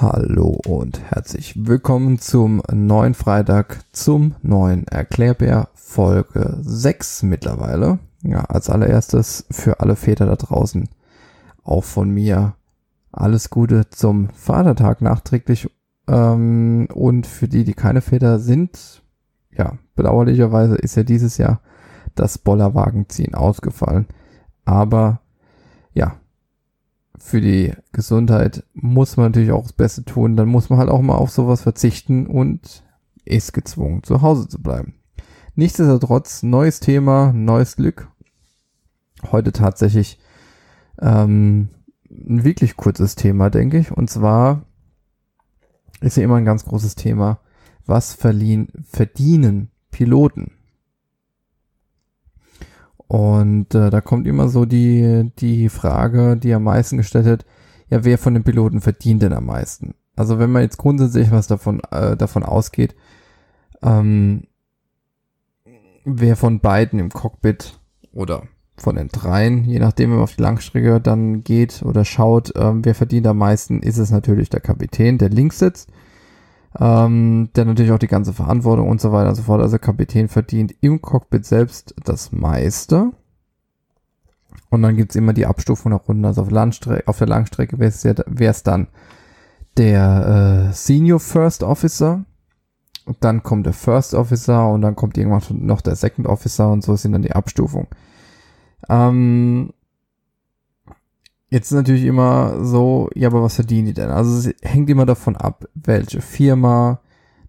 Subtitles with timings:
[0.00, 7.98] Hallo und herzlich willkommen zum neuen Freitag, zum neuen Erklärbär Folge 6 mittlerweile.
[8.22, 10.88] Ja, als allererstes für alle Väter da draußen
[11.64, 12.54] auch von mir
[13.10, 15.68] alles Gute zum Vatertag nachträglich
[16.06, 19.02] ähm, und für die, die keine Väter sind,
[19.50, 21.60] ja, bedauerlicherweise ist ja dieses Jahr
[22.14, 24.06] das Bollerwagenziehen ausgefallen.
[24.64, 25.22] Aber
[25.92, 26.14] ja,
[27.28, 30.36] für die Gesundheit muss man natürlich auch das Beste tun.
[30.36, 32.82] Dann muss man halt auch mal auf sowas verzichten und
[33.24, 34.94] ist gezwungen, zu Hause zu bleiben.
[35.54, 38.08] Nichtsdestotrotz, neues Thema, neues Glück.
[39.30, 40.18] Heute tatsächlich
[41.00, 41.68] ähm,
[42.08, 43.92] ein wirklich kurzes Thema, denke ich.
[43.92, 44.62] Und zwar
[46.00, 47.40] ist ja immer ein ganz großes Thema,
[47.84, 50.57] was verliehen, verdienen Piloten?
[53.08, 57.46] Und äh, da kommt immer so die, die Frage, die am meisten gestellt wird,
[57.88, 59.94] ja, wer von den Piloten verdient denn am meisten?
[60.14, 62.94] Also wenn man jetzt grundsätzlich was davon, äh, davon ausgeht,
[63.82, 64.44] ähm,
[66.04, 67.80] wer von beiden im Cockpit
[68.12, 68.42] oder
[68.76, 72.84] von den dreien, je nachdem, wenn man auf die Langstrecke dann geht oder schaut, ähm,
[72.84, 75.90] wer verdient am meisten, ist es natürlich der Kapitän, der links sitzt
[76.80, 79.60] ähm, der natürlich auch die ganze Verantwortung und so weiter und so fort.
[79.60, 83.12] Also Kapitän verdient im Cockpit selbst das meiste.
[84.70, 86.24] Und dann gibt's immer die Abstufung nach unten.
[86.24, 88.88] Also auf, Landstrecke, auf der Langstrecke wäre es dann
[89.76, 92.24] der äh, Senior First Officer.
[93.06, 96.84] Und dann kommt der First Officer und dann kommt irgendwann noch der Second Officer und
[96.84, 97.86] so sind dann die Abstufung.
[98.88, 99.72] Ähm,
[101.50, 104.10] Jetzt ist natürlich immer so, ja, aber was verdienen die denn?
[104.10, 107.00] Also es hängt immer davon ab, welche Firma,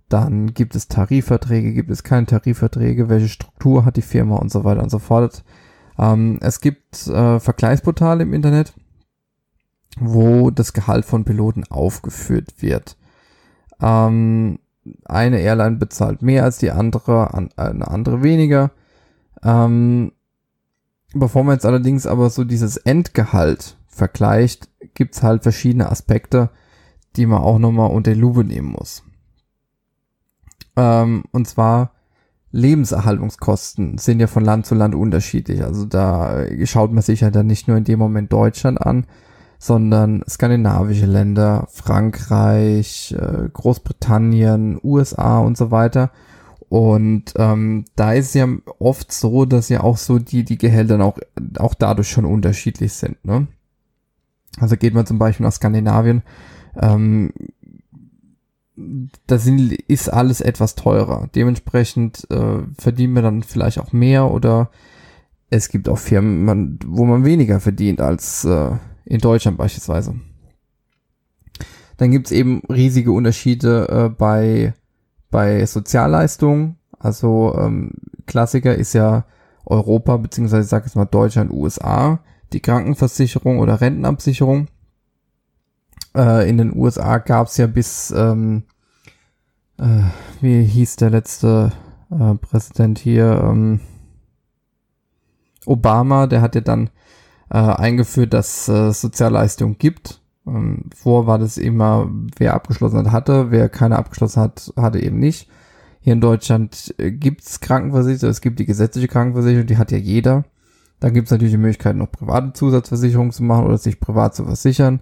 [0.08, 4.64] dann gibt es Tarifverträge, gibt es keine Tarifverträge, welche Struktur hat die Firma und so
[4.64, 5.44] weiter und so fort.
[5.97, 8.73] Ähm, es gibt äh, Vergleichsportale im Internet,
[10.00, 12.95] wo das Gehalt von Piloten aufgeführt wird.
[13.81, 14.59] Ähm,
[15.06, 18.72] eine Airline bezahlt mehr als die andere, an, eine andere weniger.
[19.44, 20.13] Ähm,
[21.13, 26.50] bevor man jetzt allerdings aber so dieses Endgehalt vergleicht, gibt's halt verschiedene Aspekte,
[27.16, 29.03] die man auch nochmal unter die Lupe nehmen muss.
[30.75, 31.91] Ähm, und zwar
[32.51, 35.63] Lebenserhaltungskosten sind ja von Land zu Land unterschiedlich.
[35.63, 39.05] Also da schaut man sich ja dann nicht nur in dem Moment Deutschland an,
[39.59, 46.11] sondern skandinavische Länder, Frankreich, äh, Großbritannien, USA und so weiter.
[46.69, 51.17] Und ähm, da ist ja oft so, dass ja auch so die, die Gehälter auch,
[51.57, 53.23] auch dadurch schon unterschiedlich sind.
[53.25, 53.47] Ne?
[54.60, 56.24] Also geht man zum Beispiel nach Skandinavien,
[56.76, 57.32] ähm,
[59.28, 61.30] da sind, ist alles etwas teurer.
[61.36, 64.70] Dementsprechend äh, verdienen wir dann vielleicht auch mehr oder
[65.50, 68.72] es gibt auch Firmen, man, wo man weniger verdient als äh,
[69.06, 70.16] in Deutschland beispielsweise.
[71.98, 74.74] Dann gibt's eben riesige Unterschiede äh, bei,
[75.30, 76.78] bei Sozialleistungen.
[76.98, 77.92] Also ähm,
[78.28, 79.26] Klassiker ist ja
[79.66, 82.20] Europa, beziehungsweise ich sage jetzt mal Deutschland, USA
[82.54, 84.68] die Krankenversicherung oder Rentenabsicherung.
[86.16, 88.64] Äh, in den USA gab es ja bis, ähm,
[89.78, 90.04] äh,
[90.42, 91.72] wie hieß der letzte
[92.12, 93.80] äh, Präsident hier, ähm,
[95.66, 96.90] Obama, der hat ja dann
[97.50, 100.22] äh, eingeführt, dass äh, Sozialleistungen gibt.
[100.48, 105.20] Ähm, vor war das immer, wer abgeschlossen hat, hatte, wer keine abgeschlossen hat, hatte eben
[105.20, 105.50] nicht.
[106.02, 110.46] Hier in Deutschland äh, gibt's Krankenversicherung, es gibt die gesetzliche Krankenversicherung, die hat ja jeder.
[111.00, 114.46] Dann gibt es natürlich die Möglichkeit, noch private Zusatzversicherungen zu machen oder sich privat zu
[114.46, 115.02] versichern.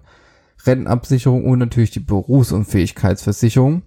[0.64, 3.82] Rentenabsicherung und natürlich die Berufsunfähigkeitsversicherung,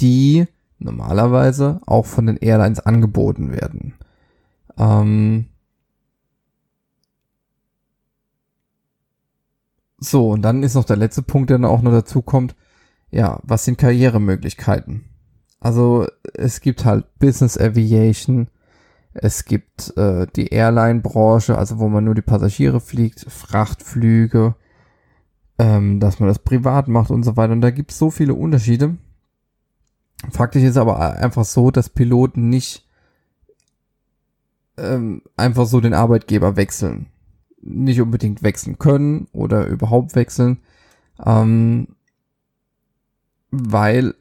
[0.00, 0.46] die
[0.78, 3.94] normalerweise auch von den Airlines angeboten werden.
[4.78, 5.46] Ähm
[9.98, 12.54] so, und dann ist noch der letzte Punkt, der dann auch noch dazu kommt.
[13.10, 15.04] Ja, was sind Karrieremöglichkeiten?
[15.60, 18.48] Also es gibt halt Business Aviation,
[19.14, 24.54] es gibt äh, die Airline-Branche, also wo man nur die Passagiere fliegt, Frachtflüge,
[25.58, 27.52] ähm, dass man das privat macht und so weiter.
[27.52, 28.96] Und da gibt es so viele Unterschiede.
[30.30, 32.88] Faktisch ist aber einfach so, dass Piloten nicht
[34.78, 37.06] ähm, einfach so den Arbeitgeber wechseln.
[37.60, 40.60] Nicht unbedingt wechseln können oder überhaupt wechseln.
[41.24, 41.88] Ähm,
[43.50, 44.14] weil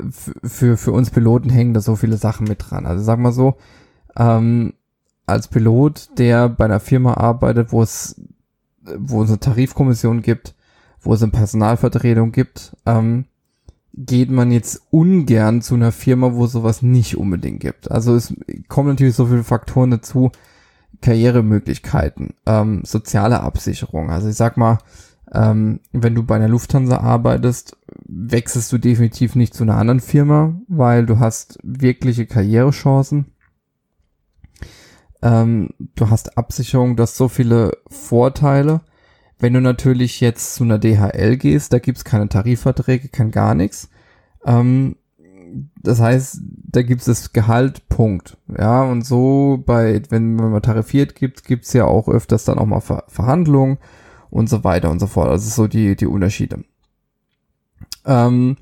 [0.44, 2.86] für, für uns Piloten hängen da so viele Sachen mit dran.
[2.86, 3.56] Also sag mal so,
[4.18, 4.74] ähm,
[5.32, 8.22] als Pilot, der bei einer Firma arbeitet, wo es,
[8.98, 10.56] wo es eine Tarifkommission gibt,
[11.02, 13.26] wo es eine Personalvertretung gibt, ähm,
[13.94, 17.92] geht man jetzt ungern zu einer Firma, wo sowas nicht unbedingt gibt.
[17.92, 18.34] Also es
[18.68, 20.32] kommen natürlich so viele Faktoren dazu,
[21.02, 24.12] Karrieremöglichkeiten, ähm, soziale Absicherung.
[24.12, 24.78] Also ich sag mal,
[25.34, 30.54] ähm, wenn du bei einer Lufthansa arbeitest, wechselst du definitiv nicht zu einer anderen Firma,
[30.68, 33.26] weil du hast wirkliche Karrierechancen.
[35.22, 38.82] Ähm, du hast Absicherung, du hast so viele Vorteile.
[39.40, 43.90] Wenn du natürlich jetzt zu einer DHL gehst, da gibt's keine Tarifverträge, kein gar nichts.
[44.46, 44.96] Ähm,
[45.82, 48.38] das heißt, da gibt's das Gehalt, Punkt.
[48.58, 52.66] Ja, und so bei, wenn, wenn man tarifiert gibt, gibt's ja auch öfters dann auch
[52.66, 53.78] mal Ver Verhandlungen
[54.30, 55.30] und so weiter und so fort.
[55.30, 56.64] Also so die, die Unterschiede.
[58.06, 58.58] Ähm,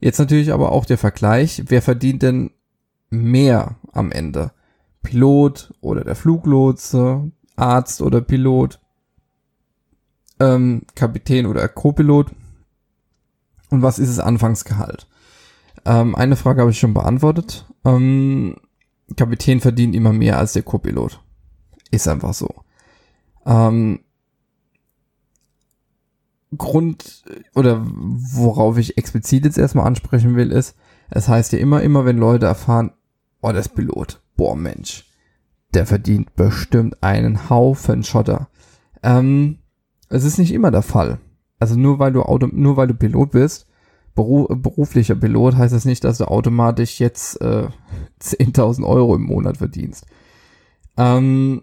[0.00, 2.50] jetzt natürlich aber auch der Vergleich, wer verdient denn
[3.10, 4.52] mehr am Ende?
[5.02, 8.80] Pilot oder der Fluglotse, Arzt oder Pilot,
[10.40, 12.30] ähm, Kapitän oder Co-Pilot.
[13.70, 15.06] Und was ist das Anfangsgehalt?
[15.84, 17.66] Ähm, eine Frage habe ich schon beantwortet.
[17.84, 18.56] Ähm,
[19.16, 21.20] Kapitän verdient immer mehr als der Co-Pilot.
[21.90, 22.48] Ist einfach so.
[23.46, 24.00] Ähm,
[26.56, 30.76] Grund oder worauf ich explizit jetzt erstmal ansprechen will, ist,
[31.10, 32.92] es heißt ja immer, immer, wenn Leute erfahren,
[33.40, 35.04] oh, das Pilot, boah Mensch,
[35.74, 38.48] der verdient bestimmt einen Haufen Schotter.
[39.02, 39.58] Ähm,
[40.08, 41.18] es ist nicht immer der Fall.
[41.58, 43.66] Also nur weil du Auto, nur weil du Pilot bist,
[44.14, 47.68] Beruf, beruflicher Pilot, heißt das nicht, dass du automatisch jetzt äh,
[48.20, 50.06] 10.000 Euro im Monat verdienst.
[50.96, 51.62] Ähm,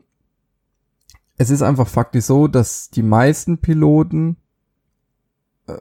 [1.37, 4.37] es ist einfach faktisch so, dass die meisten Piloten
[5.67, 5.77] äh,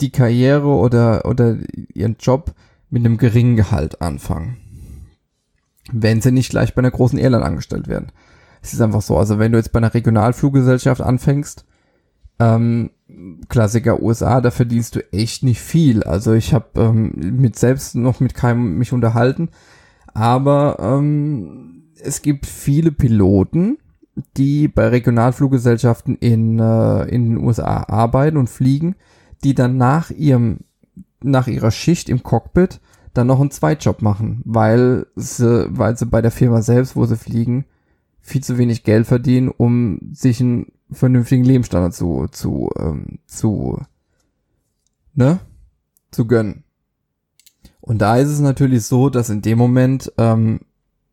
[0.00, 1.56] die Karriere oder, oder
[1.94, 2.54] ihren Job
[2.90, 4.58] mit einem geringen Gehalt anfangen
[5.92, 8.12] wenn sie nicht gleich bei einer großen Airline angestellt werden.
[8.62, 9.16] Es ist einfach so.
[9.16, 11.64] Also wenn du jetzt bei einer Regionalfluggesellschaft anfängst,
[12.38, 12.90] ähm,
[13.48, 16.02] Klassiker USA, da verdienst du echt nicht viel.
[16.02, 19.50] Also ich habe ähm, mit selbst noch mit keinem mich unterhalten,
[20.14, 23.78] aber ähm, es gibt viele Piloten,
[24.36, 28.96] die bei Regionalfluggesellschaften in, äh, in den USA arbeiten und fliegen,
[29.44, 30.60] die dann nach ihrem
[31.22, 32.80] nach ihrer Schicht im Cockpit
[33.20, 37.16] dann noch einen Zweitjob machen, weil sie, weil sie bei der Firma selbst, wo sie
[37.16, 37.66] fliegen,
[38.20, 43.78] viel zu wenig Geld verdienen, um sich einen vernünftigen Lebensstandard zu, zu, ähm, zu,
[45.14, 45.40] ne,
[46.10, 46.64] zu gönnen.
[47.80, 50.60] Und da ist es natürlich so, dass in dem Moment, ähm,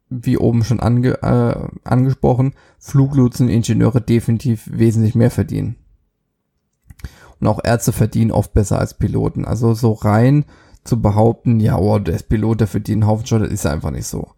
[0.09, 5.75] wie oben schon ange, äh, angesprochen, Fluglotsen, Ingenieure definitiv wesentlich mehr verdienen.
[7.39, 9.45] Und auch Ärzte verdienen oft besser als Piloten.
[9.45, 10.45] Also so rein
[10.87, 14.07] zu behaupten, ja, oh, der ist Pilot, der verdient einen Haufen Schotter, ist einfach nicht
[14.07, 14.31] so.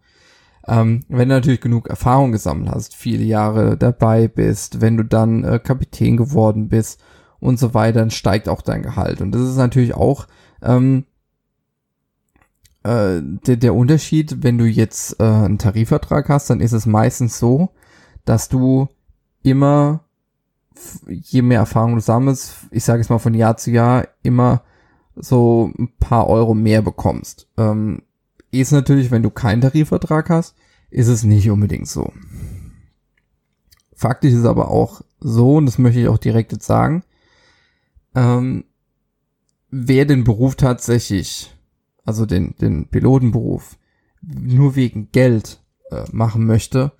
[0.66, 5.44] Ähm, wenn du natürlich genug Erfahrung gesammelt hast, viele Jahre dabei bist, wenn du dann
[5.44, 7.00] äh, Kapitän geworden bist
[7.38, 9.20] und so weiter, dann steigt auch dein Gehalt.
[9.20, 10.26] Und das ist natürlich auch
[10.62, 11.04] ähm,
[12.82, 17.38] äh, der, der Unterschied, wenn du jetzt äh, einen Tarifvertrag hast, dann ist es meistens
[17.38, 17.70] so,
[18.24, 18.88] dass du
[19.42, 20.04] immer,
[21.06, 24.62] je mehr Erfahrung du sammelst, ich sage es mal von Jahr zu Jahr, immer
[25.20, 27.48] so ein paar Euro mehr bekommst.
[27.56, 28.02] Ähm,
[28.50, 30.56] ist natürlich, wenn du keinen Tarifvertrag hast,
[30.90, 32.12] ist es nicht unbedingt so.
[33.94, 37.04] Faktisch ist aber auch so, und das möchte ich auch direkt jetzt sagen,
[38.14, 38.64] ähm,
[39.70, 41.54] wer den Beruf tatsächlich,
[42.04, 43.76] also den, den Pilotenberuf,
[44.22, 46.92] nur wegen Geld äh, machen möchte,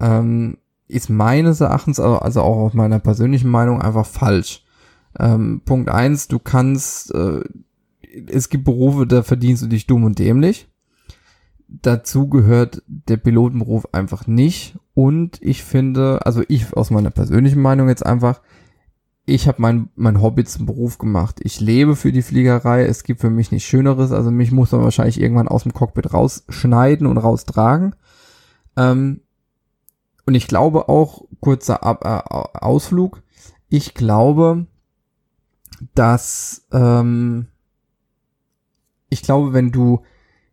[0.00, 4.64] ähm, ist meines Erachtens, also, also auch aus meiner persönlichen Meinung, einfach falsch.
[5.18, 7.42] Ähm, Punkt eins, du kannst, äh,
[8.26, 10.68] es gibt Berufe, da verdienst du dich dumm und dämlich.
[11.68, 14.78] Dazu gehört der Pilotenberuf einfach nicht.
[14.94, 18.40] Und ich finde, also ich aus meiner persönlichen Meinung jetzt einfach,
[19.26, 21.40] ich habe mein, mein Hobby zum Beruf gemacht.
[21.42, 22.86] Ich lebe für die Fliegerei.
[22.86, 24.10] Es gibt für mich nichts Schöneres.
[24.10, 27.94] Also mich muss man wahrscheinlich irgendwann aus dem Cockpit rausschneiden und raustragen.
[28.78, 29.20] Ähm,
[30.24, 33.22] und ich glaube auch, kurzer Ab äh, Ausflug,
[33.68, 34.66] ich glaube,
[35.94, 37.46] dass ähm,
[39.08, 40.02] ich glaube, wenn du,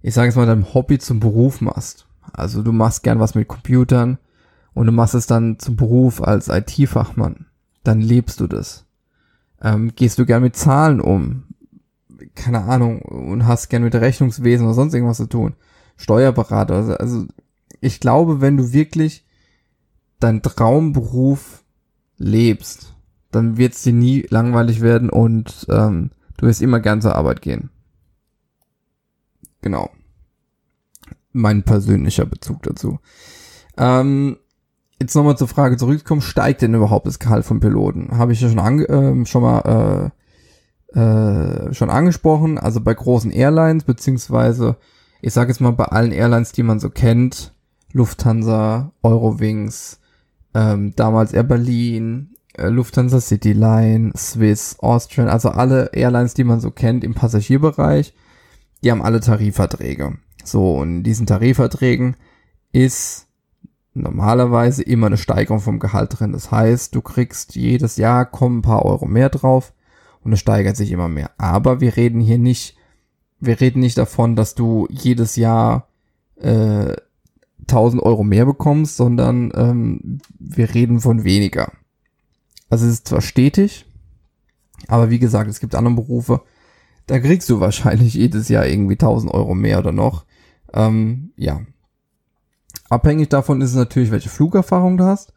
[0.01, 3.47] ich sage es mal, dein Hobby zum Beruf machst, also du machst gern was mit
[3.47, 4.17] Computern
[4.73, 7.45] und du machst es dann zum Beruf als IT-Fachmann,
[7.83, 8.85] dann lebst du das.
[9.61, 11.43] Ähm, gehst du gern mit Zahlen um,
[12.35, 15.55] keine Ahnung, und hast gern mit Rechnungswesen oder sonst irgendwas zu tun,
[15.97, 17.25] Steuerberater, also, also
[17.81, 19.25] ich glaube, wenn du wirklich
[20.19, 21.63] deinen Traumberuf
[22.17, 22.94] lebst,
[23.35, 27.41] dann wird es dir nie langweilig werden und ähm, du wirst immer gern zur Arbeit
[27.41, 27.69] gehen.
[29.61, 29.89] Genau.
[31.31, 32.99] Mein persönlicher Bezug dazu.
[33.77, 34.37] Ähm,
[35.01, 38.17] jetzt nochmal zur Frage zurückkommen, steigt denn überhaupt das Gehalt von Piloten?
[38.17, 40.11] Habe ich ja schon, ange äh, schon mal
[40.93, 42.57] äh, äh, schon angesprochen.
[42.57, 44.77] Also bei großen Airlines, beziehungsweise
[45.21, 47.53] ich sage jetzt mal bei allen Airlines, die man so kennt,
[47.91, 49.99] Lufthansa, Eurowings,
[50.53, 57.03] ähm, damals Air Berlin, Lufthansa Cityline, Swiss, Austrian, also alle Airlines, die man so kennt
[57.03, 58.13] im Passagierbereich,
[58.83, 60.17] die haben alle Tarifverträge.
[60.43, 62.15] So, und in diesen Tarifverträgen
[62.71, 63.27] ist
[63.93, 66.33] normalerweise immer eine Steigerung vom Gehalt drin.
[66.33, 69.73] Das heißt, du kriegst jedes Jahr kommen ein paar Euro mehr drauf
[70.23, 71.31] und es steigert sich immer mehr.
[71.37, 72.75] Aber wir reden hier nicht,
[73.39, 75.87] wir reden nicht davon, dass du jedes Jahr
[76.35, 76.93] äh,
[77.61, 81.71] 1000 Euro mehr bekommst, sondern ähm, wir reden von weniger.
[82.75, 83.85] Also es ist zwar stetig,
[84.89, 86.41] aber wie gesagt, es gibt andere Berufe,
[87.07, 90.25] da kriegst du wahrscheinlich jedes Jahr irgendwie 1000 Euro mehr oder noch.
[90.73, 91.61] Ähm, ja.
[92.89, 95.31] Abhängig davon ist es natürlich, welche Flugerfahrung du hast.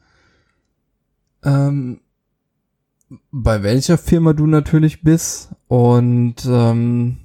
[1.44, 2.00] Ähm,
[3.30, 7.18] bei welcher Firma du natürlich bist und ähm,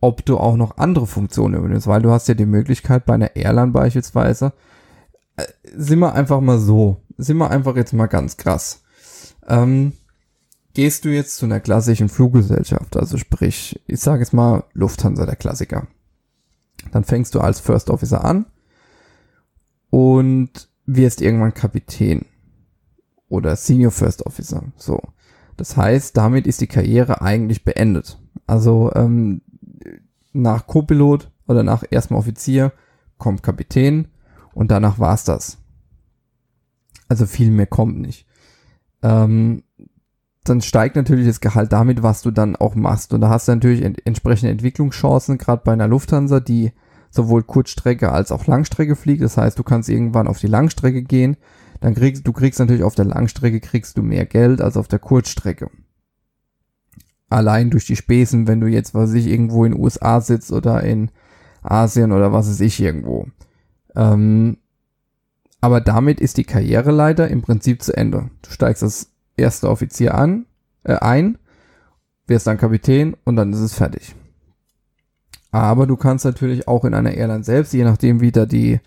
[0.00, 3.34] ob du auch noch andere Funktionen übernimmst, weil du hast ja die Möglichkeit bei einer
[3.34, 4.52] Airline beispielsweise,
[5.36, 5.42] äh,
[5.74, 8.84] sind wir einfach mal so, sind wir einfach jetzt mal ganz krass.
[9.46, 9.92] Ähm,
[10.74, 15.36] gehst du jetzt zu einer klassischen Fluggesellschaft, also sprich, ich sage jetzt mal Lufthansa, der
[15.36, 15.86] Klassiker.
[16.92, 18.46] Dann fängst du als First Officer an
[19.90, 22.26] und wirst irgendwann Kapitän
[23.28, 24.64] oder Senior First Officer.
[24.76, 25.00] So.
[25.56, 28.18] Das heißt, damit ist die Karriere eigentlich beendet.
[28.46, 29.40] Also ähm,
[30.32, 32.72] nach Co-Pilot oder nach erstmal Offizier
[33.18, 34.08] kommt Kapitän
[34.52, 35.58] und danach war's das.
[37.08, 38.26] Also viel mehr kommt nicht.
[39.02, 39.62] Ähm,
[40.44, 43.12] dann steigt natürlich das Gehalt damit, was du dann auch machst.
[43.12, 46.72] Und da hast du natürlich ent entsprechende Entwicklungschancen, gerade bei einer Lufthansa, die
[47.10, 49.22] sowohl Kurzstrecke als auch Langstrecke fliegt.
[49.22, 51.36] Das heißt, du kannst irgendwann auf die Langstrecke gehen.
[51.80, 54.98] Dann kriegst du kriegst natürlich auf der Langstrecke kriegst du mehr Geld als auf der
[54.98, 55.70] Kurzstrecke
[57.28, 60.82] allein durch die Spesen, wenn du jetzt, was ich, irgendwo in den USA sitzt oder
[60.82, 61.10] in
[61.62, 63.26] Asien oder was weiß ich irgendwo.
[63.94, 64.58] Ähm,
[65.60, 68.30] aber damit ist die Karriereleiter im Prinzip zu Ende.
[68.42, 70.46] Du steigst als erster Offizier an,
[70.84, 71.38] äh, ein,
[72.26, 74.14] wirst dann Kapitän und dann ist es fertig.
[75.50, 78.80] Aber du kannst natürlich auch in einer Airline selbst, je nachdem wie da die,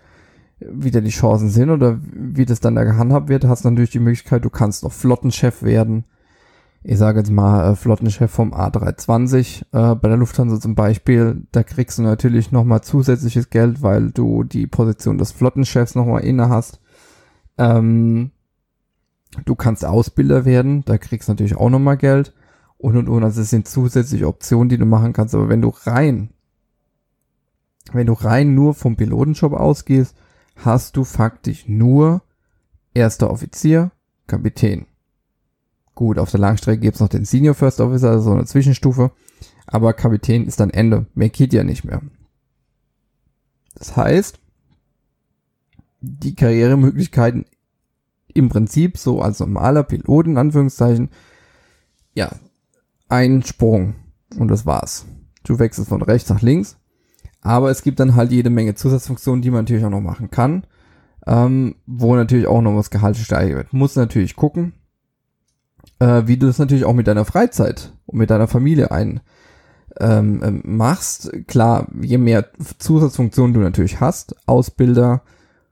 [0.60, 3.90] wie da die Chancen sind oder wie das dann da gehandhabt wird, hast du natürlich
[3.90, 6.04] die Möglichkeit, du kannst noch Flottenchef werden
[6.82, 11.62] ich sage jetzt mal, äh, Flottenchef vom A320 äh, bei der Lufthansa zum Beispiel, da
[11.62, 16.80] kriegst du natürlich nochmal zusätzliches Geld, weil du die Position des Flottenchefs nochmal inne hast.
[17.58, 18.30] Ähm,
[19.44, 22.32] du kannst Ausbilder werden, da kriegst du natürlich auch nochmal Geld
[22.78, 23.24] und und und.
[23.24, 25.34] Also es sind zusätzliche Optionen, die du machen kannst.
[25.34, 26.30] Aber wenn du rein,
[27.92, 30.16] wenn du rein nur vom Pilotenjob ausgehst,
[30.56, 32.22] hast du faktisch nur
[32.94, 33.90] erster Offizier,
[34.26, 34.86] Kapitän.
[36.00, 39.10] Gut, auf der Langstrecke gibt's noch den Senior First Officer, also so eine Zwischenstufe.
[39.66, 41.04] Aber Kapitän ist dann Ende.
[41.12, 42.00] Mehr geht ja nicht mehr.
[43.74, 44.40] Das heißt,
[46.00, 47.44] die Karrieremöglichkeiten
[48.32, 51.10] im Prinzip so als normaler Pilot in Anführungszeichen,
[52.14, 52.30] ja,
[53.10, 53.96] ein Sprung
[54.38, 55.04] und das war's.
[55.42, 56.78] Du wechselst von rechts nach links,
[57.42, 60.64] aber es gibt dann halt jede Menge Zusatzfunktionen, die man natürlich auch noch machen kann,
[61.26, 63.72] ähm, wo natürlich auch noch was Gehalt steigert wird.
[63.74, 64.72] Muss natürlich gucken,
[66.00, 69.20] äh, wie du das natürlich auch mit deiner Freizeit und mit deiner Familie ein
[70.00, 71.30] ähm, ähm, machst.
[71.46, 75.22] Klar, je mehr Zusatzfunktionen du natürlich hast, Ausbilder,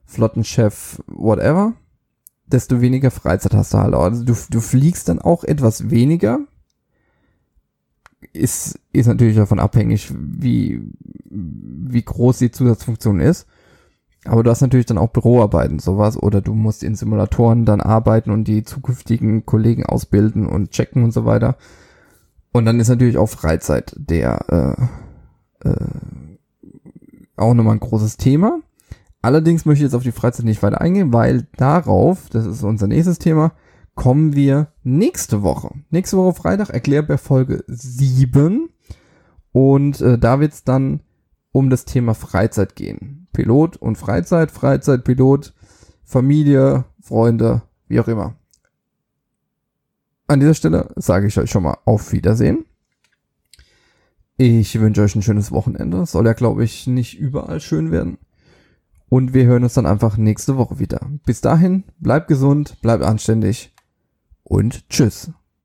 [0.04, 1.74] Flottenchef, whatever,
[2.46, 3.94] desto weniger Freizeit hast du halt.
[3.94, 6.40] Also du, du fliegst dann auch etwas weniger.
[8.32, 10.82] Ist, ist natürlich davon abhängig, wie,
[11.30, 13.46] wie groß die Zusatzfunktion ist.
[14.24, 18.30] Aber du hast natürlich dann auch Büroarbeiten, sowas, oder du musst in Simulatoren dann arbeiten
[18.30, 21.56] und die zukünftigen Kollegen ausbilden und checken und so weiter.
[22.52, 24.78] Und dann ist natürlich auch Freizeit der
[25.62, 25.76] äh, äh,
[27.36, 28.60] auch nochmal ein großes Thema.
[29.22, 32.86] Allerdings möchte ich jetzt auf die Freizeit nicht weiter eingehen, weil darauf, das ist unser
[32.86, 33.52] nächstes Thema,
[33.94, 35.70] kommen wir nächste Woche.
[35.90, 38.68] Nächste Woche Freitag erklärt bei Folge 7.
[39.52, 41.00] Und äh, da wird es dann
[41.50, 43.17] um das Thema Freizeit gehen.
[43.38, 45.54] Pilot und Freizeit, Freizeit, Pilot,
[46.02, 48.34] Familie, Freunde, wie auch immer.
[50.26, 52.64] An dieser Stelle sage ich euch schon mal auf Wiedersehen.
[54.38, 56.04] Ich wünsche euch ein schönes Wochenende.
[56.04, 58.18] Soll ja, glaube ich, nicht überall schön werden.
[59.08, 61.08] Und wir hören uns dann einfach nächste Woche wieder.
[61.24, 63.72] Bis dahin, bleibt gesund, bleibt anständig
[64.42, 65.30] und tschüss.